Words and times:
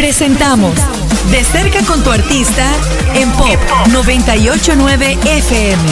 Presentamos 0.00 0.72
De 1.30 1.44
cerca 1.44 1.84
con 1.84 2.02
tu 2.02 2.10
artista 2.10 2.72
en 3.14 3.30
Pop 3.32 3.58
989 3.92 5.18
FM. 5.26 5.82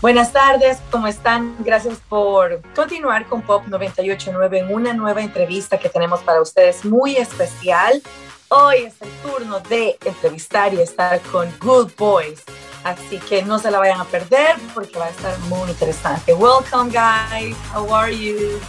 Buenas 0.00 0.32
tardes, 0.32 0.78
¿cómo 0.92 1.08
están? 1.08 1.56
Gracias 1.58 1.98
por 2.08 2.62
continuar 2.76 3.26
con 3.26 3.42
Pop 3.42 3.64
989 3.66 4.60
en 4.60 4.72
una 4.72 4.92
nueva 4.92 5.22
entrevista 5.22 5.76
que 5.76 5.88
tenemos 5.88 6.20
para 6.20 6.40
ustedes 6.40 6.84
muy 6.84 7.16
especial. 7.16 8.00
Hoy 8.46 8.76
es 8.84 8.94
el 9.02 9.10
turno 9.28 9.58
de 9.58 9.98
entrevistar 10.04 10.72
y 10.74 10.80
estar 10.80 11.20
con 11.32 11.52
Good 11.58 11.90
Boys. 11.98 12.44
Así 12.84 13.18
que 13.18 13.42
no 13.42 13.58
se 13.58 13.72
la 13.72 13.80
vayan 13.80 14.00
a 14.00 14.04
perder 14.04 14.54
porque 14.72 14.96
va 15.00 15.06
a 15.06 15.10
estar 15.10 15.36
muy 15.48 15.68
interesante. 15.68 16.32
Welcome, 16.32 16.92
guys. 16.92 17.56
How 17.74 17.92
are 17.92 18.16
you? 18.16 18.60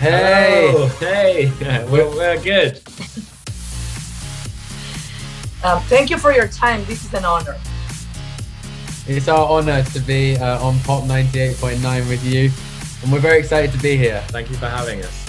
Hey, 0.00 0.70
Hello. 0.72 0.86
hey, 0.98 1.52
we're, 1.90 2.08
we're 2.08 2.40
good. 2.42 2.76
um, 5.62 5.82
thank 5.92 6.08
you 6.08 6.16
for 6.16 6.32
your 6.32 6.48
time. 6.48 6.82
This 6.86 7.04
is 7.04 7.12
an 7.12 7.26
honor. 7.26 7.54
It's 9.06 9.28
our 9.28 9.46
honor 9.46 9.82
to 9.84 10.00
be 10.00 10.38
uh, 10.38 10.64
on 10.64 10.78
Pop 10.80 11.04
98.9 11.04 12.08
with 12.08 12.24
you, 12.24 12.50
and 13.02 13.12
we're 13.12 13.20
very 13.20 13.40
excited 13.40 13.72
to 13.72 13.78
be 13.82 13.98
here. 13.98 14.22
Thank 14.28 14.48
you 14.48 14.56
for 14.56 14.68
having 14.70 15.02
us. 15.04 15.26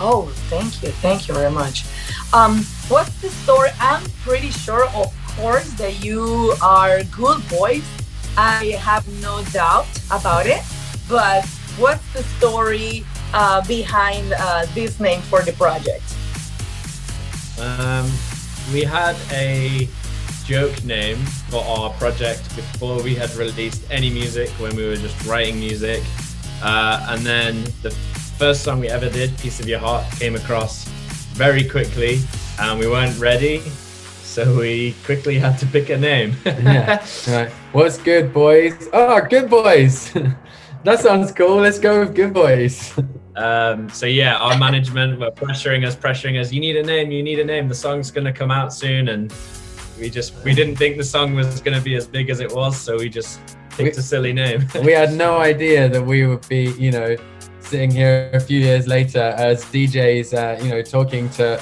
Oh, 0.00 0.32
thank 0.48 0.82
you. 0.82 0.88
Thank 0.88 1.28
you 1.28 1.34
very 1.34 1.50
much. 1.50 1.84
Um, 2.32 2.64
what's 2.88 3.20
the 3.20 3.28
story? 3.28 3.68
I'm 3.80 4.02
pretty 4.24 4.48
sure, 4.50 4.88
of 4.94 5.14
course, 5.36 5.68
that 5.74 6.02
you 6.02 6.54
are 6.62 7.04
good 7.04 7.46
boys. 7.50 7.84
I 8.38 8.78
have 8.80 9.06
no 9.20 9.44
doubt 9.52 9.86
about 10.10 10.46
it. 10.46 10.62
But 11.06 11.44
what's 11.78 12.12
the 12.12 12.22
story 12.38 13.04
uh, 13.32 13.66
behind 13.66 14.34
uh, 14.38 14.66
this 14.74 14.98
name 15.00 15.20
for 15.22 15.42
the 15.42 15.52
project? 15.52 16.02
Um, 17.60 18.10
we 18.72 18.82
had 18.82 19.16
a 19.30 19.88
joke 20.44 20.84
name 20.84 21.18
for 21.50 21.62
our 21.64 21.90
project 21.94 22.54
before 22.56 23.02
we 23.02 23.14
had 23.14 23.32
released 23.36 23.88
any 23.90 24.10
music 24.10 24.48
when 24.60 24.74
we 24.74 24.86
were 24.86 24.96
just 24.96 25.24
writing 25.26 25.58
music. 25.58 26.02
Uh, 26.62 27.06
and 27.10 27.24
then 27.24 27.64
the 27.82 27.90
first 28.38 28.62
song 28.62 28.80
we 28.80 28.88
ever 28.88 29.08
did, 29.08 29.36
Piece 29.38 29.60
of 29.60 29.68
Your 29.68 29.78
Heart, 29.78 30.10
came 30.18 30.34
across 30.34 30.84
very 31.34 31.62
quickly 31.62 32.20
and 32.58 32.78
we 32.78 32.88
weren't 32.88 33.18
ready. 33.18 33.60
So 34.22 34.58
we 34.58 34.94
quickly 35.04 35.38
had 35.38 35.58
to 35.58 35.66
pick 35.66 35.90
a 35.90 35.96
name. 35.96 36.36
yeah, 36.44 37.04
right. 37.28 37.50
What's 37.72 37.98
good, 37.98 38.32
boys? 38.32 38.88
Oh, 38.92 39.20
good 39.28 39.48
boys. 39.48 40.12
that 40.84 41.00
sounds 41.00 41.32
cool. 41.32 41.56
Let's 41.56 41.78
go 41.78 42.00
with 42.00 42.14
Good 42.14 42.32
Boys. 42.32 42.98
Um, 43.36 43.88
so 43.88 44.06
yeah, 44.06 44.36
our 44.36 44.58
management 44.58 45.20
were 45.20 45.30
pressuring 45.30 45.86
us, 45.86 45.94
pressuring 45.94 46.40
us. 46.40 46.52
You 46.52 46.60
need 46.60 46.76
a 46.76 46.82
name. 46.82 47.10
You 47.10 47.22
need 47.22 47.38
a 47.38 47.44
name. 47.44 47.68
The 47.68 47.74
song's 47.74 48.10
gonna 48.10 48.32
come 48.32 48.50
out 48.50 48.72
soon, 48.72 49.08
and 49.08 49.32
we 49.98 50.10
just 50.10 50.34
we 50.44 50.54
didn't 50.54 50.76
think 50.76 50.96
the 50.96 51.04
song 51.04 51.34
was 51.34 51.60
gonna 51.60 51.80
be 51.80 51.94
as 51.94 52.06
big 52.06 52.30
as 52.30 52.40
it 52.40 52.52
was, 52.52 52.78
so 52.78 52.96
we 52.96 53.08
just 53.08 53.40
picked 53.70 53.96
we, 53.96 54.00
a 54.00 54.02
silly 54.02 54.32
name. 54.32 54.66
we 54.84 54.92
had 54.92 55.12
no 55.12 55.38
idea 55.52 55.88
that 55.88 56.04
we 56.04 56.26
would 56.26 56.46
be, 56.48 56.72
you 56.72 56.90
know, 56.90 57.16
sitting 57.60 57.90
here 57.90 58.30
a 58.32 58.40
few 58.40 58.58
years 58.58 58.86
later 58.86 59.34
as 59.36 59.64
DJs, 59.66 60.34
uh, 60.34 60.62
you 60.62 60.70
know, 60.70 60.82
talking 60.82 61.28
to 61.30 61.58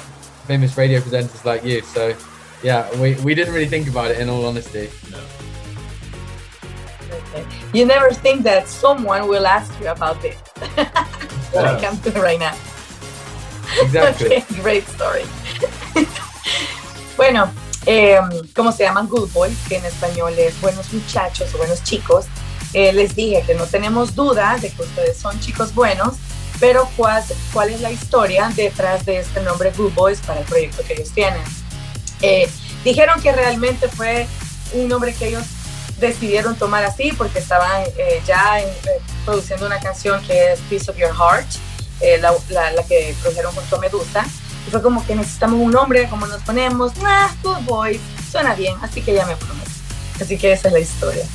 famous 0.47 0.77
radio 0.77 0.99
presenters 0.99 1.45
like 1.45 1.63
you. 1.63 1.81
So 1.81 2.15
yeah, 2.63 2.89
we, 2.99 3.15
we 3.15 3.35
didn't 3.35 3.53
really 3.53 3.67
think 3.67 3.87
about 3.87 4.11
it 4.11 4.19
in 4.19 4.29
all 4.29 4.45
honesty. 4.45 4.89
No. 5.11 5.19
You 7.73 7.85
never 7.85 8.13
think 8.13 8.43
that 8.43 8.67
someone 8.67 9.27
will 9.27 9.45
ask 9.45 9.71
you 9.81 9.87
about 9.87 10.21
this. 10.21 10.35
like 11.53 11.83
I'm 11.83 11.95
doing 11.97 12.21
right 12.21 12.39
now. 12.39 12.55
Exactly. 13.81 14.37
Okay, 14.37 14.61
great 14.61 14.87
story. 14.87 15.23
bueno, 17.17 17.51
eh, 17.85 18.19
¿cómo 18.55 18.71
se 18.71 18.83
llaman 18.83 19.07
Good 19.07 19.31
Boys? 19.33 19.57
Que 19.67 19.77
en 19.77 19.85
español 19.85 20.33
es 20.37 20.59
buenos 20.61 20.91
muchachos 20.93 21.53
o 21.53 21.57
buenos 21.57 21.83
chicos. 21.83 22.25
Eh, 22.73 22.91
les 22.93 23.15
dije 23.15 23.43
que 23.45 23.55
no 23.55 23.65
tenemos 23.65 24.15
duda 24.15 24.57
de 24.61 24.69
que 24.69 24.81
ustedes 24.81 25.17
son 25.17 25.39
chicos 25.39 25.73
buenos, 25.73 26.15
pero 26.59 26.89
¿cuál, 26.97 27.23
cuál 27.53 27.69
es 27.69 27.81
la 27.81 27.91
historia 27.91 28.51
detrás 28.55 29.05
de 29.05 29.19
este 29.19 29.41
nombre 29.41 29.71
Good 29.71 29.93
Boys 29.93 30.19
para 30.19 30.41
el 30.41 30.45
proyecto 30.45 30.83
que 30.83 30.93
ellos 30.93 31.11
tienen? 31.11 31.41
Eh, 32.21 32.49
dijeron 32.83 33.21
que 33.21 33.31
realmente 33.31 33.87
fue 33.87 34.27
un 34.73 34.87
nombre 34.87 35.13
que 35.13 35.27
ellos 35.27 35.45
decidieron 35.99 36.55
tomar 36.55 36.83
así 36.83 37.11
porque 37.17 37.39
estaban 37.39 37.83
eh, 37.97 38.21
ya 38.25 38.59
eh, 38.59 38.71
produciendo 39.25 39.65
una 39.65 39.79
canción 39.79 40.21
que 40.25 40.53
es 40.53 40.59
Piece 40.69 40.89
of 40.89 40.97
Your 40.97 41.13
Heart, 41.13 41.47
eh, 42.01 42.19
la, 42.19 42.31
la, 42.71 42.83
que 42.83 43.15
produjeron 43.21 43.53
junto 43.53 43.75
a 43.75 43.79
Medusa. 43.79 44.25
Y 44.67 44.69
fue 44.69 44.81
como 44.81 45.05
que 45.05 45.15
necesitamos 45.15 45.59
un 45.59 45.71
nombre, 45.71 46.07
como 46.09 46.27
nos 46.27 46.41
ponemos, 46.43 46.95
nah, 46.97 47.29
Good 47.41 47.61
Boys, 47.65 48.01
suena 48.29 48.53
bien, 48.53 48.75
así 48.81 49.01
que 49.01 49.13
ya 49.13 49.25
me 49.25 49.35
prometo. 49.35 49.71
Así 50.21 50.37
que 50.37 50.51
esa 50.51 50.67
es 50.67 50.73
la 50.73 50.79
historia. 50.79 51.25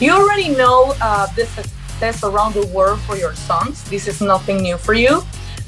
You 0.00 0.12
already 0.14 0.48
know 0.48 0.94
uh, 1.00 1.26
the 1.36 1.46
success 1.46 2.24
around 2.24 2.54
the 2.54 2.66
world 2.68 2.98
for 3.00 3.16
your 3.16 3.34
songs. 3.34 3.84
This 3.84 4.08
is 4.08 4.20
nothing 4.20 4.62
new 4.62 4.78
for 4.78 4.94
you. 4.94 5.22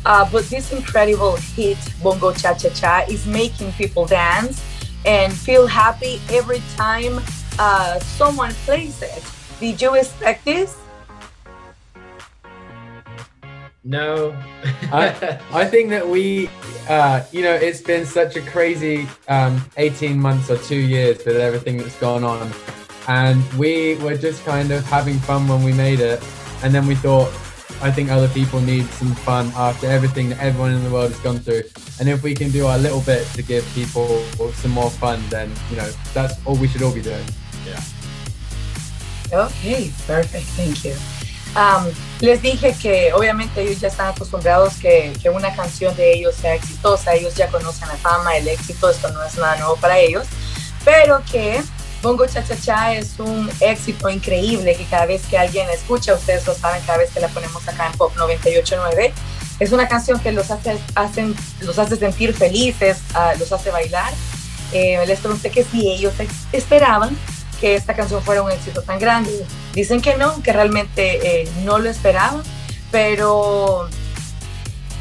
Uh, 0.07 0.29
but 0.31 0.45
this 0.51 0.73
incredible 0.73 1.37
hit, 1.57 1.79
Bongo 2.03 2.33
Cha 2.33 2.55
Cha 2.55 2.69
Cha, 2.71 3.05
is 3.09 3.27
making 3.27 3.73
people 3.73 4.07
dance 4.07 4.63
and 5.05 5.33
feel 5.33 5.67
happy 5.67 6.21
every 6.31 6.63
time 6.77 7.21
uh, 7.59 7.99
someone 8.01 8.53
plays 8.67 9.03
it. 9.03 9.23
Did 9.61 9.81
you 9.81 9.95
expect 9.95 10.45
this? 10.45 10.77
No. 13.85 14.35
I, 14.93 15.39
I 15.53 15.65
think 15.67 15.91
that 15.91 16.09
we, 16.09 16.49
uh, 16.89 17.23
you 17.33 17.43
know, 17.43 17.55
it's 17.55 17.83
been 17.83 18.07
such 18.07 18.37
a 18.37 18.41
crazy 18.41 19.07
um, 19.29 19.63
18 19.77 20.19
months 20.19 20.51
or 20.51 20.57
two 20.59 20.77
years 20.77 21.25
with 21.25 21.37
everything 21.37 21.77
that's 21.77 21.97
gone 21.99 22.25
on. 22.25 22.51
And 23.07 23.45
we 23.55 23.97
were 23.97 24.17
just 24.17 24.43
kind 24.45 24.71
of 24.71 24.85
having 24.87 25.19
fun 25.19 25.47
when 25.47 25.63
we 25.63 25.73
made 25.73 26.01
it. 26.01 26.23
And 26.63 26.75
then 26.75 26.87
we 26.87 26.95
thought, 26.95 27.29
I 27.83 27.91
think 27.91 28.11
other 28.11 28.29
people 28.29 28.61
need 28.61 28.87
some 28.87 29.15
fun 29.15 29.53
after 29.55 29.87
everything 29.87 30.31
that 30.31 30.41
everyone 30.41 30.73
in 30.73 30.83
the 30.83 30.91
world 30.91 31.13
has 31.13 31.21
gone 31.21 31.39
through. 31.39 31.65
And 32.01 32.09
if 32.09 32.23
we 32.23 32.35
can 32.35 32.51
do 32.51 32.67
our 32.67 32.79
little 32.79 33.03
bit 33.03 33.27
to 33.35 33.43
give 33.43 33.67
people 33.75 34.23
some 34.55 34.71
more 34.71 34.91
fun, 34.91 35.23
then, 35.29 35.53
you 35.71 35.77
know, 35.77 35.91
that's 36.15 36.35
all 36.47 36.57
we 36.57 36.69
should 36.69 36.83
all 36.83 36.95
be 36.95 37.03
doing. 37.03 37.25
Yeah. 37.65 37.81
Ok, 39.47 39.91
perfect, 40.07 40.47
thank 40.57 40.85
you. 40.85 40.95
Um, 41.57 41.91
les 42.21 42.43
dije 42.43 42.75
que 42.81 43.13
obviamente 43.13 43.63
ellos 43.63 43.81
ya 43.81 43.89
están 43.89 44.09
acostumbrados 44.09 44.75
que, 44.75 45.13
que, 45.23 45.31
una 45.31 45.55
canción 45.55 45.95
de 45.97 46.15
ellos 46.15 46.35
sea 46.35 46.55
exitosa, 46.55 47.15
ellos 47.15 47.35
ya 47.37 47.49
conocen 47.49 47.89
la 47.89 47.97
fama, 47.97 48.37
el 48.37 48.49
éxito, 48.49 48.91
esto 48.91 49.09
no 49.11 49.23
es 49.23 49.37
nada 49.37 49.57
nuevo 49.59 49.77
para 49.77 49.99
ellos, 49.99 50.27
pero 50.85 51.23
que 51.31 51.63
Bongo 52.03 52.27
Cha 52.27 52.45
Cha 52.45 52.61
Cha 52.61 52.95
es 52.95 53.19
un 53.19 53.51
éxito 53.61 54.11
increíble 54.11 54.77
que 54.77 54.85
cada 54.85 55.07
vez 55.07 55.23
que 55.27 55.39
alguien 55.39 55.69
escucha, 55.71 56.15
ustedes 56.15 56.47
lo 56.47 56.55
saben, 56.55 56.83
cada 56.83 56.99
vez 56.99 57.11
que 57.11 57.21
la 57.21 57.29
ponemos 57.29 57.67
acá 57.69 57.87
en 57.87 57.93
Pop 57.93 58.13
98.9, 58.17 59.13
es 59.61 59.73
una 59.73 59.89
canción 59.89 60.19
que 60.19 60.33
los 60.33 60.51
hace, 60.51 60.77
hacen, 60.97 61.35
los 61.63 61.79
hace 61.79 61.97
sentir 61.97 62.35
felices, 62.35 62.99
uh, 63.15 63.39
los 63.39 63.53
hace 63.53 63.71
bailar. 63.71 64.13
Eh, 64.73 65.03
les 65.07 65.21
pregunté 65.21 65.51
que 65.51 65.63
si 65.63 65.89
ellos 65.89 66.13
esperaban 66.53 67.17
que 67.65 67.77
esta 67.77 67.95
canción 67.95 68.21
fuera 68.21 68.43
un 68.43 68.51
éxito 68.51 68.83
tan 68.83 68.99
grande. 68.99 69.43
Dicen 69.73 70.03
que 70.03 70.19
no, 70.19 70.43
que 70.43 70.53
realmente 70.53 71.41
eh, 71.41 71.49
no 71.65 71.79
lo 71.79 71.89
esperaban, 71.89 72.43
pero 72.93 73.89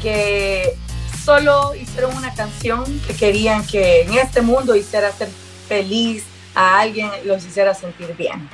que 0.00 0.74
solo 1.22 1.74
hicieron 1.74 2.16
una 2.16 2.32
canción 2.32 2.82
que 3.06 3.12
querían 3.12 3.66
que 3.66 4.00
en 4.00 4.14
este 4.14 4.40
mundo 4.40 4.74
hiciera 4.74 5.12
ser 5.12 5.28
feliz 5.68 6.24
a 6.54 6.80
alguien, 6.80 7.10
los 7.26 7.44
hiciera 7.44 7.74
sentir 7.74 8.16
bien. 8.16 8.48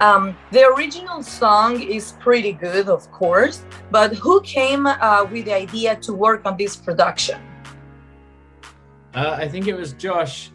Um, 0.00 0.36
the 0.52 0.64
original 0.64 1.24
song 1.24 1.82
is 1.82 2.14
pretty 2.20 2.52
good, 2.52 2.88
of 2.88 3.10
course, 3.10 3.64
but 3.90 4.14
who 4.14 4.40
came 4.42 4.86
uh, 4.86 5.24
with 5.32 5.46
the 5.46 5.52
idea 5.52 5.96
to 5.96 6.12
work 6.14 6.46
on 6.46 6.56
this 6.56 6.76
production? 6.76 7.40
Uh, 9.16 9.36
I 9.36 9.48
think 9.48 9.66
it 9.66 9.74
was 9.74 9.94
Josh. 9.94 10.52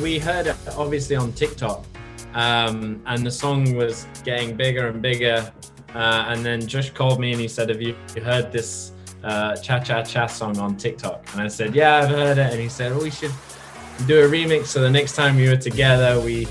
We 0.00 0.20
heard 0.20 0.54
obviously 0.76 1.16
on 1.16 1.32
TikTok, 1.32 1.84
um, 2.34 3.02
and 3.06 3.24
the 3.24 3.30
song 3.30 3.74
was 3.74 4.06
getting 4.24 4.56
bigger 4.56 4.88
and 4.88 5.02
bigger. 5.02 5.52
Uh, 5.94 6.26
and 6.28 6.44
then 6.44 6.66
Josh 6.66 6.90
called 6.90 7.20
me 7.20 7.32
and 7.32 7.40
he 7.40 7.48
said, 7.48 7.68
"Have 7.68 7.82
you 7.82 7.96
heard 8.22 8.52
this 8.52 8.92
uh, 9.24 9.56
Cha 9.56 9.80
Cha 9.80 10.02
Cha 10.02 10.26
song 10.26 10.58
on 10.58 10.76
TikTok?" 10.76 11.26
And 11.32 11.42
I 11.42 11.48
said, 11.48 11.74
"Yeah, 11.74 11.96
I've 11.96 12.08
heard 12.08 12.38
it." 12.38 12.52
And 12.52 12.60
he 12.60 12.68
said, 12.68 12.92
"Oh, 12.92 13.02
we 13.02 13.10
should 13.10 13.32
do 14.06 14.20
a 14.20 14.28
remix." 14.28 14.66
So 14.66 14.80
the 14.80 14.90
next 14.90 15.16
time 15.16 15.36
we 15.36 15.48
were 15.48 15.56
together, 15.56 16.20
we 16.20 16.46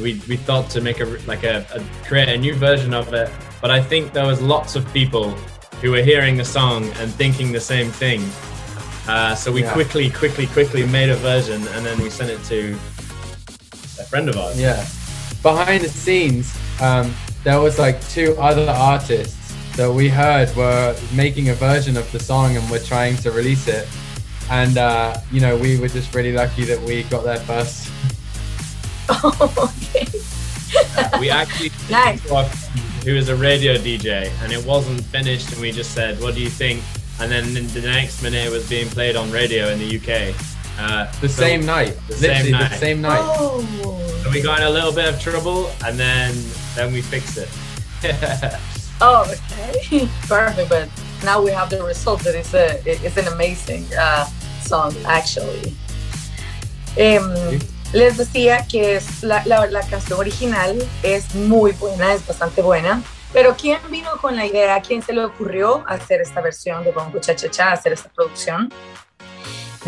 we, 0.00 0.22
we 0.28 0.36
thought 0.36 0.70
to 0.70 0.80
make 0.80 1.00
a 1.00 1.06
like 1.26 1.42
a, 1.42 1.66
a 1.74 2.06
create 2.06 2.28
a 2.28 2.38
new 2.38 2.54
version 2.54 2.94
of 2.94 3.12
it. 3.12 3.30
But 3.60 3.72
I 3.72 3.82
think 3.82 4.12
there 4.12 4.26
was 4.26 4.40
lots 4.40 4.76
of 4.76 4.90
people 4.92 5.32
who 5.82 5.90
were 5.90 6.02
hearing 6.02 6.36
the 6.36 6.44
song 6.44 6.84
and 6.84 7.12
thinking 7.12 7.50
the 7.50 7.60
same 7.60 7.90
thing. 7.90 8.22
Uh, 9.08 9.34
so 9.34 9.50
we 9.50 9.62
yeah. 9.62 9.72
quickly, 9.72 10.10
quickly, 10.10 10.46
quickly 10.48 10.86
made 10.86 11.08
a 11.08 11.16
version 11.16 11.66
and 11.68 11.86
then 11.86 11.98
we 12.02 12.10
sent 12.10 12.30
it 12.30 12.42
to 12.44 12.72
a 13.98 14.04
friend 14.04 14.28
of 14.28 14.36
ours. 14.36 14.60
Yeah 14.60 14.86
behind 15.52 15.82
the 15.84 15.88
scenes, 15.88 16.56
um, 16.80 17.14
there 17.44 17.60
was 17.60 17.78
like 17.78 17.96
two 18.08 18.36
other 18.38 18.68
artists 18.70 19.36
that 19.76 19.90
we 19.90 20.08
heard 20.08 20.54
were 20.56 20.96
making 21.14 21.48
a 21.50 21.54
version 21.54 21.96
of 21.96 22.10
the 22.12 22.18
song 22.18 22.56
and 22.56 22.68
we're 22.70 22.82
trying 22.84 23.16
to 23.18 23.30
release 23.30 23.68
it. 23.68 23.86
And 24.50 24.76
uh, 24.78 25.16
you 25.30 25.40
know, 25.40 25.56
we 25.56 25.78
were 25.78 25.88
just 25.88 26.14
really 26.14 26.32
lucky 26.32 26.64
that 26.64 26.80
we 26.82 27.02
got 27.04 27.22
there 27.24 27.38
first. 27.40 27.90
Oh, 29.10 29.72
okay. 29.92 30.06
we 31.20 31.30
actually 31.30 31.70
Nice. 31.90 32.20
who 33.04 33.14
was 33.14 33.28
a 33.28 33.36
radio 33.36 33.74
DJ, 33.76 34.30
and 34.42 34.52
it 34.52 34.64
wasn't 34.66 35.02
finished, 35.04 35.52
and 35.52 35.60
we 35.60 35.70
just 35.72 35.92
said, 35.92 36.20
"What 36.20 36.34
do 36.34 36.40
you 36.40 36.50
think?" 36.50 36.82
And 37.20 37.30
then 37.30 37.52
the 37.68 37.80
next 37.82 38.22
minute, 38.22 38.46
it 38.46 38.50
was 38.50 38.68
being 38.68 38.88
played 38.88 39.16
on 39.16 39.30
radio 39.30 39.68
in 39.68 39.78
the 39.78 39.96
UK. 39.98 40.34
Uh, 40.78 41.10
The 41.20 41.28
so- 41.28 41.42
same 41.42 41.64
night. 41.66 41.96
the 42.08 42.14
same 42.14 42.30
Literally 42.30 42.52
night. 42.52 42.70
the 42.70 42.76
same 42.76 43.00
night. 43.02 43.20
Oh. 43.22 43.97
So 44.28 44.34
we 44.34 44.42
got 44.42 44.60
in 44.60 44.66
a 44.66 44.70
little 44.70 44.92
bit 44.92 45.08
of 45.08 45.18
trouble, 45.18 45.70
and 45.86 45.98
then 45.98 46.34
then 46.74 46.92
we 46.92 47.00
fixed 47.00 47.38
it. 47.38 47.48
Oh, 49.00 49.24
okay. 49.30 50.08
Perfect. 50.26 50.68
But 50.68 50.88
now 51.22 51.40
we 51.40 51.52
have 51.52 51.70
the 51.70 51.80
result 51.84 52.20
that 52.24 52.34
it's 52.34 52.52
a 52.52 52.82
it's 52.84 53.16
an 53.16 53.28
amazing 53.28 53.86
uh, 53.96 54.26
song 54.60 54.92
actually. 55.06 55.72
Em, 56.96 57.60
les 57.94 58.16
decía 58.18 58.66
que 58.68 58.96
es 58.96 59.22
la, 59.22 59.40
la, 59.46 59.66
la 59.66 59.82
canción 59.82 60.18
original 60.18 60.76
es 61.04 61.32
muy 61.36 61.70
buena, 61.78 62.12
es 62.12 62.26
bastante 62.26 62.60
buena. 62.60 63.02
Pero 63.32 63.54
¿quién 63.56 63.78
vino 63.88 64.10
con 64.20 64.34
la 64.34 64.44
idea? 64.44 64.80
¿Quién 64.82 65.00
se 65.00 65.12
le 65.12 65.24
ocurrió 65.24 65.84
hacer 65.86 66.20
esta 66.20 66.40
versión 66.40 66.82
de 66.82 66.90
Bongo 66.90 67.20
Cha 67.20 67.36
Cha 67.36 67.48
Cha, 67.48 67.72
hacer 67.72 67.92
esta 67.92 68.08
producción? 68.08 68.68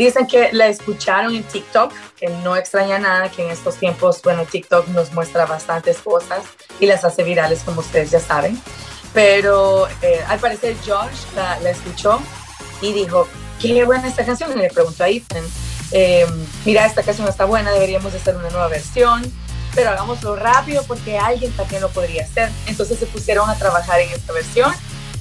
Dicen 0.00 0.26
que 0.26 0.48
la 0.52 0.66
escucharon 0.66 1.34
en 1.34 1.42
TikTok, 1.42 1.92
que 2.16 2.30
no 2.42 2.56
extraña 2.56 2.98
nada 2.98 3.30
que 3.30 3.44
en 3.44 3.50
estos 3.50 3.76
tiempos, 3.76 4.22
bueno, 4.22 4.46
TikTok 4.46 4.88
nos 4.88 5.12
muestra 5.12 5.44
bastantes 5.44 5.98
cosas 5.98 6.40
y 6.80 6.86
las 6.86 7.04
hace 7.04 7.22
virales, 7.22 7.60
como 7.66 7.80
ustedes 7.80 8.10
ya 8.10 8.18
saben. 8.18 8.58
Pero 9.12 9.88
eh, 10.00 10.24
al 10.26 10.38
parecer 10.38 10.74
Josh 10.86 11.34
la, 11.36 11.60
la 11.60 11.68
escuchó 11.68 12.18
y 12.80 12.94
dijo, 12.94 13.28
qué 13.60 13.84
buena 13.84 14.08
esta 14.08 14.24
canción. 14.24 14.50
Y 14.56 14.62
le 14.62 14.70
preguntó 14.70 15.04
a 15.04 15.10
Ethan, 15.10 15.44
eh, 15.92 16.26
mira, 16.64 16.86
esta 16.86 17.02
canción 17.02 17.28
está 17.28 17.44
buena, 17.44 17.70
deberíamos 17.70 18.10
de 18.14 18.20
hacer 18.20 18.36
una 18.36 18.48
nueva 18.48 18.68
versión, 18.68 19.30
pero 19.74 19.90
hagámoslo 19.90 20.34
rápido 20.34 20.82
porque 20.84 21.18
alguien 21.18 21.52
también 21.52 21.82
lo 21.82 21.90
podría 21.90 22.24
hacer. 22.24 22.48
Entonces 22.66 22.98
se 22.98 23.04
pusieron 23.04 23.50
a 23.50 23.54
trabajar 23.56 24.00
en 24.00 24.08
esta 24.08 24.32
versión 24.32 24.72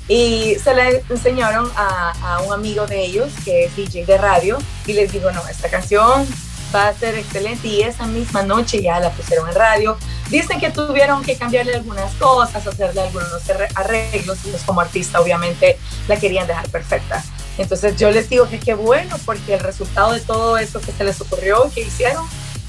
y 0.10 0.56
se 0.62 0.74
la 0.74 0.90
enseñaron 0.90 1.72
a, 1.78 2.12
a 2.22 2.42
un 2.42 2.52
amigo 2.52 2.86
de 2.88 3.06
ellos 3.06 3.32
que 3.46 3.66
es 3.66 3.76
DJ 3.78 4.06
de 4.06 4.18
radio 4.18 4.58
y 4.86 4.94
les 4.94 5.12
dijo, 5.14 5.32
no, 5.32 5.48
esta 5.48 5.70
canción 5.70 6.28
va 6.76 6.90
a 6.90 6.94
ser 6.94 7.16
excelente 7.16 7.68
y 7.68 7.82
esa 7.82 8.06
misma 8.06 8.44
noche 8.44 8.82
ya 8.82 9.00
la 9.00 9.12
pusieron 9.12 9.48
en 9.50 9.56
radio. 9.56 9.98
Dicen 10.30 10.60
que 10.60 10.70
tuvieron 10.72 11.24
que 11.24 11.36
cambiarle 11.36 11.76
algunas 11.76 12.14
cosas, 12.16 12.66
hacerle 12.68 13.02
algunos 13.02 13.48
arre- 13.48 13.70
arreglos 13.76 14.40
pues 14.44 14.62
como 14.64 14.82
artista 14.82 15.22
obviamente 15.22 15.80
la 16.08 16.18
querían 16.18 16.46
dejar 16.48 16.68
perfecta. 16.70 17.24
Entonces 17.58 17.96
yo 17.98 18.10
les 18.12 18.30
digo 18.30 18.48
que 18.50 18.60
qué 18.60 18.74
bueno 18.74 19.16
porque 19.26 19.54
el 19.56 19.60
resultado 19.60 20.12
de 20.12 20.22
todo 20.22 20.58
esto 20.58 20.80
que 20.82 20.92
se 20.92 21.04
les 21.04 21.20
ocurrió 21.22 21.72
que 21.74 21.82
hicieron 21.82 22.26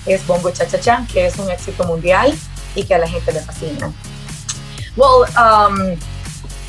es 0.06 0.26
Bongo 0.26 0.50
Cha 0.50 0.66
Cha 0.66 0.80
Cha, 0.80 1.06
que 1.12 1.26
es 1.26 1.36
un 1.38 1.50
éxito 1.50 1.84
mundial 1.84 2.34
y 2.74 2.84
que 2.84 2.94
a 2.94 2.98
la 2.98 3.08
gente 3.08 3.32
le 3.32 3.40
fascina. 3.40 3.92
Well, 4.96 5.26
um, 5.36 5.96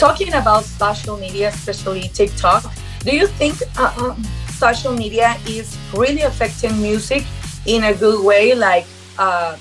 talking 0.02 0.34
about 0.34 0.64
social 0.66 1.16
media, 1.16 1.50
especially 1.50 2.10
TikTok, 2.10 2.66
do 3.06 3.16
you 3.16 3.28
think 3.28 3.54
uh, 3.78 3.94
um, 4.02 4.24
social 4.50 4.94
media 4.94 5.38
is 5.46 5.78
really 5.94 6.24
affecting 6.24 6.82
music 6.82 7.24
in 7.68 7.84
a 7.84 7.94
good 7.94 8.26
way, 8.26 8.56
like 8.56 8.88
uh, 9.20 9.56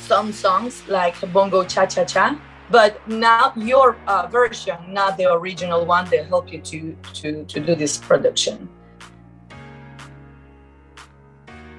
some 0.00 0.32
songs 0.32 0.82
like 0.88 1.14
Bongo 1.32 1.62
Cha 1.62 1.86
Cha 1.86 2.02
Cha? 2.04 2.36
But 2.70 2.98
not 3.06 3.56
your 3.56 3.96
uh, 4.08 4.26
version, 4.26 4.76
not 4.88 5.16
the 5.16 5.32
original 5.32 5.86
one 5.86 6.10
that 6.10 6.26
helped 6.26 6.50
you 6.50 6.60
to, 6.60 6.96
to, 7.14 7.44
to 7.44 7.60
do 7.60 7.76
this 7.76 7.96
production. 7.98 8.68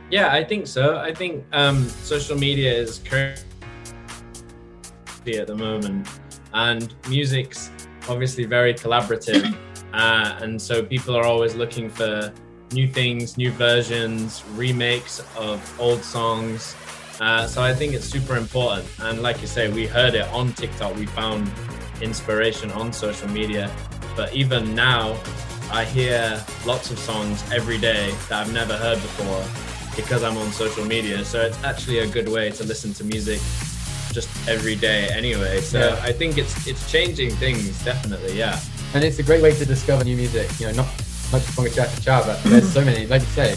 Yeah, 0.10 0.32
I 0.32 0.46
think 0.46 0.68
so. 0.68 1.00
I 1.00 1.14
think 1.14 1.44
um, 1.52 1.84
social 1.90 2.38
media 2.38 2.72
is 2.72 3.00
currently 3.00 3.44
at 5.36 5.48
the 5.48 5.56
moment, 5.56 6.08
and 6.54 6.96
music's 7.10 7.70
obviously 8.10 8.46
very 8.46 8.74
collaborative, 8.74 9.56
uh, 9.94 10.40
and 10.42 10.62
so 10.62 10.84
people 10.84 11.16
are 11.16 11.26
always 11.26 11.56
looking 11.56 11.90
for 11.90 12.34
new 12.72 12.88
things, 12.88 13.38
new 13.38 13.52
versions, 13.52 14.44
remakes 14.56 15.24
of 15.38 15.80
old 15.80 16.04
songs. 16.04 16.76
Uh, 17.20 17.46
so 17.46 17.62
I 17.62 17.74
think 17.74 17.94
it's 17.94 18.06
super 18.06 18.38
important. 18.38 18.88
And 19.00 19.22
like 19.22 19.42
you 19.42 19.48
say, 19.48 19.70
we 19.72 19.88
heard 19.88 20.14
it 20.16 20.28
on 20.30 20.54
TikTok. 20.54 20.96
We 20.96 21.06
found 21.06 21.52
inspiration 22.02 22.72
on 22.72 22.94
social 22.94 23.28
media, 23.30 23.72
but 24.16 24.34
even 24.34 24.74
now, 24.76 25.18
I 25.72 25.86
hear 25.86 26.44
lots 26.66 26.90
of 26.92 26.98
songs 26.98 27.44
every 27.52 27.78
day 27.78 28.12
that 28.30 28.42
I've 28.42 28.54
never 28.54 28.76
heard 28.76 28.96
before 28.96 29.44
because 29.96 30.24
I'm 30.24 30.38
on 30.38 30.52
social 30.52 30.86
media. 30.86 31.24
So 31.26 31.42
it's 31.42 31.62
actually 31.64 32.00
a 32.00 32.08
good 32.08 32.30
way 32.30 32.50
to 32.52 32.64
listen 32.64 32.94
to 32.94 33.04
music 33.04 33.40
just 34.14 34.30
every 34.48 34.76
day 34.76 35.08
anyway. 35.10 35.62
So 35.62 35.80
Yeah. 35.80 36.02
I 36.10 36.12
think 36.12 36.38
it's 36.38 36.54
it's 36.68 36.90
changing 36.92 37.32
things 37.36 37.84
definitely, 37.84 38.38
yeah. 38.38 38.60
And 38.94 39.04
it's 39.04 39.20
a 39.20 39.24
great 39.24 39.42
way 39.42 39.54
to 39.54 39.66
discover 39.66 40.04
new 40.04 40.16
music. 40.18 40.50
You 40.60 40.68
know, 40.68 40.74
not 40.84 40.88
not 41.32 41.42
just 41.42 41.56
Bongo 41.56 41.72
Cha 41.72 41.86
Cha 41.86 42.00
Cha, 42.02 42.24
but 42.26 42.42
there's 42.44 42.72
so 42.74 42.84
many. 42.84 43.06
Like 43.06 43.22
you 43.22 43.28
say, 43.28 43.56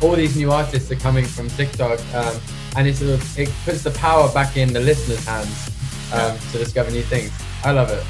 all 0.00 0.12
these 0.16 0.36
new 0.36 0.50
artists 0.50 0.90
are 0.90 0.96
coming 0.96 1.24
from 1.26 1.48
TikTok, 1.50 2.00
um, 2.14 2.34
and 2.76 2.88
it 2.88 2.96
sort 2.96 3.10
of 3.10 3.38
it 3.38 3.50
puts 3.64 3.82
the 3.82 3.90
power 3.92 4.32
back 4.32 4.56
in 4.56 4.72
the 4.72 4.80
listeners' 4.80 5.24
hands 5.26 5.70
um, 6.12 6.38
to 6.52 6.58
discover 6.58 6.90
new 6.90 7.02
things. 7.02 7.30
I 7.64 7.72
love 7.72 7.90
it. 7.90 8.02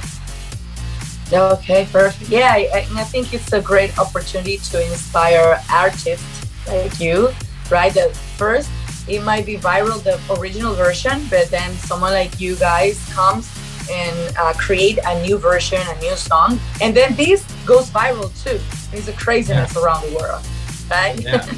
Okay, 1.33 1.89
perfect. 1.91 2.31
Yeah, 2.31 2.53
I, 2.53 2.69
I- 2.75 3.01
I 3.01 3.05
think 3.05 3.33
it's 3.33 3.53
a 3.53 3.61
great 3.61 3.99
opportunity 3.99 4.59
to 4.59 4.77
inspire 4.91 5.61
artists 5.71 6.27
like 6.69 7.01
you, 7.01 7.31
right? 7.71 7.93
That 7.95 8.15
first, 8.37 8.69
it 9.09 9.23
might 9.23 9.45
be 9.45 9.57
viral, 9.57 10.03
the 10.03 10.19
original 10.41 10.75
version, 10.75 11.27
but 11.31 11.49
then 11.51 11.73
someone 11.75 12.13
like 12.13 12.41
you 12.41 12.57
guys 12.57 12.99
comes 13.13 13.51
and 13.91 14.37
uh, 14.37 14.53
create 14.55 14.99
a 15.05 15.21
new 15.23 15.39
version, 15.39 15.81
a 15.81 16.01
new 16.01 16.15
song, 16.17 16.59
and 16.81 16.97
then 16.97 17.15
this 17.17 17.45
goes 17.67 17.91
viral 17.91 18.31
too. 18.43 18.61
It's 18.97 19.09
a 19.09 19.13
craziness 19.13 19.77
around 19.77 20.03
the 20.07 20.17
world, 20.17 20.45
right? 20.91 21.19
Yeah. 21.21 21.47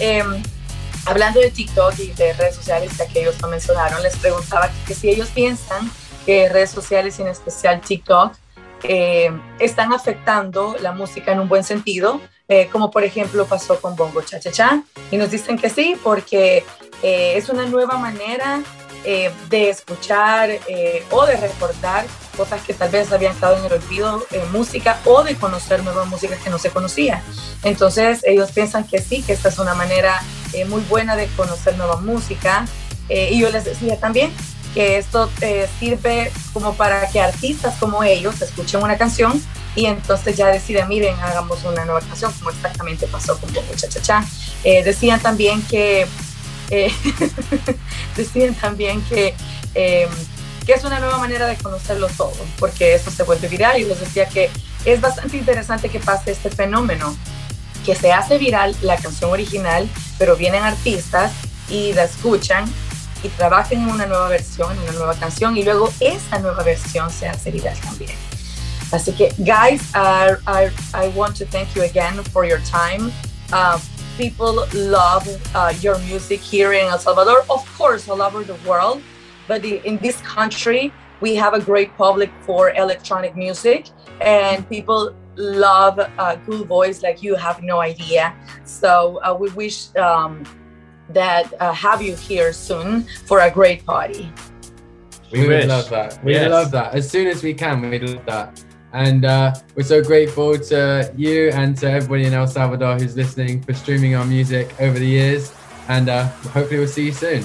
Em, 0.00 0.42
hablando 1.06 1.40
de 1.40 1.50
TikTok 1.50 1.98
y 1.98 2.12
de 2.16 2.32
redes 2.32 2.56
sociales 2.56 2.96
que 2.96 3.04
aquellos 3.04 3.40
no 3.40 3.48
mencionaron, 3.48 4.02
les 4.02 4.16
preguntaba 4.16 4.70
que 4.86 4.94
si 4.94 5.10
ellos 5.10 5.28
piensan 5.28 5.90
que 6.24 6.48
redes 6.48 6.70
sociales, 6.70 7.20
en 7.20 7.28
especial 7.28 7.80
TikTok, 7.80 8.34
eh, 8.84 9.30
están 9.58 9.92
afectando 9.92 10.76
la 10.80 10.92
música 10.92 11.32
en 11.32 11.40
un 11.40 11.48
buen 11.48 11.64
sentido, 11.64 12.20
eh, 12.48 12.68
como 12.70 12.90
por 12.90 13.04
ejemplo 13.04 13.46
pasó 13.46 13.80
con 13.80 13.96
Bongo 13.96 14.22
Cha 14.22 14.40
Cha 14.40 14.50
Cha, 14.50 14.82
y 15.10 15.16
nos 15.16 15.30
dicen 15.30 15.58
que 15.58 15.70
sí, 15.70 15.96
porque 16.02 16.64
eh, 17.02 17.34
es 17.36 17.48
una 17.48 17.66
nueva 17.66 17.98
manera 17.98 18.62
eh, 19.04 19.32
de 19.50 19.68
escuchar 19.68 20.48
eh, 20.50 21.04
o 21.10 21.26
de 21.26 21.36
recordar 21.36 22.06
cosas 22.36 22.62
que 22.62 22.72
tal 22.72 22.88
vez 22.90 23.10
habían 23.10 23.32
estado 23.32 23.58
en 23.58 23.64
el 23.64 23.72
olvido, 23.72 24.24
eh, 24.30 24.44
música, 24.52 25.00
o 25.04 25.24
de 25.24 25.34
conocer 25.34 25.82
nuevas 25.82 26.06
músicas 26.06 26.38
que 26.38 26.50
no 26.50 26.58
se 26.58 26.70
conocían. 26.70 27.20
Entonces 27.64 28.20
ellos 28.22 28.52
piensan 28.52 28.84
que 28.84 29.00
sí, 29.00 29.22
que 29.22 29.32
esta 29.32 29.48
es 29.48 29.58
una 29.58 29.74
manera 29.74 30.22
muy 30.68 30.82
buena 30.82 31.16
de 31.16 31.26
conocer 31.36 31.76
nueva 31.76 31.96
música. 31.96 32.66
Y 33.08 33.40
yo 33.40 33.50
les 33.50 33.64
decía 33.64 33.98
también 33.98 34.32
que 34.74 34.98
esto 34.98 35.30
eh, 35.40 35.68
sirve 35.78 36.32
como 36.52 36.74
para 36.74 37.08
que 37.10 37.20
artistas 37.20 37.74
como 37.78 38.02
ellos 38.02 38.40
escuchen 38.40 38.82
una 38.82 38.96
canción 38.96 39.42
y 39.74 39.86
entonces 39.86 40.36
ya 40.36 40.48
deciden, 40.48 40.88
miren, 40.88 41.18
hagamos 41.20 41.64
una 41.64 41.84
nueva 41.84 42.00
canción, 42.00 42.32
como 42.32 42.50
exactamente 42.50 43.06
pasó 43.06 43.38
con 43.38 43.52
Bongo 43.52 43.74
Cha 43.74 43.88
Cha 43.88 44.02
Cha. 44.02 44.24
Eh, 44.64 44.82
decían 44.84 45.20
también 45.20 45.62
que, 45.62 46.06
eh, 46.70 46.92
decían 48.16 48.54
también 48.54 49.02
que, 49.02 49.34
eh, 49.74 50.08
que 50.66 50.72
es 50.72 50.84
una 50.84 51.00
nueva 51.00 51.18
manera 51.18 51.46
de 51.46 51.56
conocerlo 51.56 52.08
todo, 52.08 52.34
porque 52.58 52.94
eso 52.94 53.10
se 53.10 53.22
vuelve 53.22 53.48
viral 53.48 53.80
y 53.80 53.84
les 53.84 53.98
decía 53.98 54.28
que 54.28 54.50
es 54.84 55.00
bastante 55.00 55.38
interesante 55.38 55.88
que 55.88 56.00
pase 56.00 56.32
este 56.32 56.50
fenómeno, 56.50 57.16
que 57.86 57.94
se 57.94 58.12
hace 58.12 58.38
viral 58.38 58.76
la 58.82 58.96
canción 58.96 59.30
original, 59.30 59.88
pero 60.18 60.36
vienen 60.36 60.62
artistas 60.62 61.32
y 61.68 61.94
la 61.94 62.04
escuchan 62.04 62.70
y 63.22 63.28
trabajan 63.30 63.78
en 63.82 63.88
una 63.90 64.06
nueva 64.06 64.28
versión, 64.28 64.76
una 64.78 64.92
nueva 64.92 65.14
canción 65.14 65.56
y 65.56 65.62
luego 65.64 65.90
esa 66.00 66.38
nueva 66.38 66.62
versión 66.62 67.10
se 67.10 67.28
hace 67.28 67.50
viral 67.50 67.78
también. 67.80 68.12
Así 68.90 69.12
que, 69.12 69.32
guys, 69.38 69.80
uh, 69.94 70.36
I, 70.46 70.70
I 70.94 71.08
want 71.16 71.34
to 71.38 71.46
thank 71.46 71.74
you 71.74 71.82
again 71.82 72.22
for 72.32 72.44
your 72.44 72.60
time. 72.60 73.10
Uh, 73.52 73.78
people 74.18 74.66
love 74.74 75.26
uh, 75.54 75.72
your 75.80 75.98
music 76.00 76.40
here 76.40 76.72
in 76.74 76.86
El 76.88 76.98
Salvador, 76.98 77.44
of 77.48 77.64
course, 77.78 78.08
all 78.08 78.20
over 78.20 78.44
the 78.44 78.56
world. 78.68 79.00
But 79.48 79.64
i- 79.64 79.80
in 79.84 79.98
this 79.98 80.20
country, 80.22 80.92
we 81.20 81.34
have 81.36 81.54
a 81.54 81.60
great 81.60 81.96
public 81.96 82.30
for 82.44 82.70
electronic 82.76 83.34
music, 83.34 83.86
and 84.20 84.68
people 84.68 85.14
love 85.36 85.98
a 85.98 86.36
good 86.44 86.66
voice 86.68 87.02
like 87.02 87.22
you 87.22 87.34
have 87.34 87.62
no 87.62 87.80
idea. 87.80 88.34
So 88.66 89.20
uh, 89.24 89.34
we 89.34 89.48
wish 89.52 89.88
um, 89.96 90.44
that 91.10 91.52
uh, 91.60 91.72
have 91.72 92.00
you 92.02 92.14
here 92.16 92.52
soon 92.52 93.02
for 93.26 93.40
a 93.40 93.50
great 93.50 93.84
party. 93.84 94.32
We, 95.32 95.42
we 95.42 95.48
would 95.48 95.68
love 95.68 95.88
that. 95.90 96.22
We 96.24 96.32
Yes. 96.34 96.50
love 96.50 96.70
that. 96.72 96.94
As 96.94 97.10
soon 97.10 97.26
as 97.26 97.42
we 97.42 97.54
can, 97.54 97.80
we'd 97.88 98.02
love 98.02 98.24
that. 98.26 98.62
And 98.92 99.24
uh, 99.24 99.54
we're 99.74 99.84
so 99.84 100.02
grateful 100.02 100.58
to 100.58 101.10
you 101.16 101.48
and 101.50 101.76
to 101.78 101.90
everybody 101.90 102.26
in 102.26 102.34
El 102.34 102.46
Salvador 102.46 102.98
who's 102.98 103.16
listening 103.16 103.62
for 103.62 103.72
streaming 103.72 104.14
our 104.14 104.24
music 104.26 104.74
over 104.80 104.98
the 104.98 105.06
years. 105.06 105.52
And 105.88 106.08
uh, 106.10 106.28
hopefully 106.54 106.78
we'll 106.78 106.88
see 106.88 107.06
you 107.06 107.12
soon. 107.12 107.44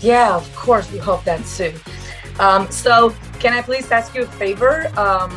Yeah, 0.00 0.34
of 0.34 0.52
course, 0.56 0.90
we 0.90 0.98
hope 0.98 1.24
that 1.24 1.46
soon. 1.46 1.74
Um, 2.40 2.70
so, 2.70 3.14
can 3.38 3.52
I 3.52 3.60
please 3.60 3.90
ask 3.90 4.14
you 4.14 4.22
a 4.22 4.26
favor 4.26 4.88
um, 4.98 5.30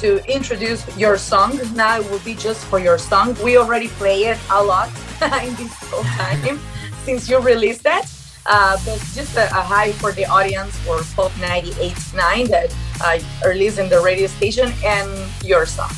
to 0.00 0.24
introduce 0.30 0.84
your 0.96 1.16
song? 1.16 1.58
Now 1.74 2.00
it 2.00 2.10
will 2.10 2.20
be 2.20 2.34
just 2.34 2.64
for 2.66 2.78
your 2.78 2.98
song. 2.98 3.36
We 3.42 3.56
already 3.56 3.88
play 3.88 4.24
it 4.24 4.38
a 4.50 4.62
lot 4.62 4.88
in 5.42 5.54
this 5.56 5.72
whole 5.90 6.04
time 6.04 6.60
since 7.04 7.28
you 7.28 7.38
released 7.38 7.82
that. 7.84 8.10
Uh, 8.46 8.76
but 8.84 8.98
just 9.14 9.36
a, 9.36 9.46
a 9.46 9.62
hi 9.62 9.92
for 9.92 10.12
the 10.12 10.26
audience 10.26 10.76
for 10.80 11.00
Pop 11.16 11.32
98.9 11.32 12.48
that 12.48 12.74
uh, 13.02 13.48
are 13.48 13.54
listening 13.54 13.88
the 13.88 14.00
radio 14.00 14.26
station 14.26 14.72
and 14.84 15.08
your 15.42 15.64
song. 15.64 15.90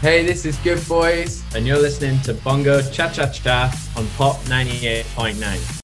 Hey, 0.00 0.24
this 0.24 0.44
is 0.44 0.56
Good 0.58 0.86
Boys. 0.86 1.42
And 1.56 1.66
you're 1.66 1.78
listening 1.78 2.20
to 2.22 2.34
Bongo 2.34 2.80
Cha 2.82 3.08
Cha 3.10 3.26
Cha 3.26 3.74
on 3.96 4.06
Pop 4.16 4.36
98.9. 4.44 5.74